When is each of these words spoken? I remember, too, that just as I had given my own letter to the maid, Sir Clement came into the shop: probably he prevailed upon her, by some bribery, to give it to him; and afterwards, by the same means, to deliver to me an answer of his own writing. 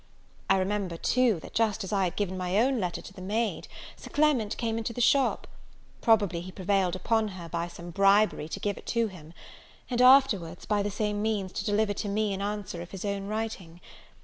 I 0.49 0.57
remember, 0.57 0.97
too, 0.97 1.39
that 1.41 1.53
just 1.53 1.83
as 1.83 1.93
I 1.93 2.05
had 2.05 2.15
given 2.15 2.35
my 2.35 2.57
own 2.57 2.79
letter 2.79 3.03
to 3.03 3.13
the 3.13 3.21
maid, 3.21 3.67
Sir 3.95 4.09
Clement 4.09 4.57
came 4.57 4.79
into 4.79 4.93
the 4.93 4.99
shop: 4.99 5.45
probably 6.01 6.41
he 6.41 6.51
prevailed 6.51 6.95
upon 6.95 7.27
her, 7.37 7.47
by 7.47 7.67
some 7.67 7.91
bribery, 7.91 8.49
to 8.49 8.59
give 8.59 8.79
it 8.79 8.87
to 8.87 9.09
him; 9.09 9.33
and 9.91 10.01
afterwards, 10.01 10.65
by 10.65 10.81
the 10.81 10.89
same 10.89 11.21
means, 11.21 11.51
to 11.51 11.65
deliver 11.65 11.93
to 11.93 12.09
me 12.09 12.33
an 12.33 12.41
answer 12.41 12.81
of 12.81 12.89
his 12.89 13.05
own 13.05 13.27
writing. 13.27 13.79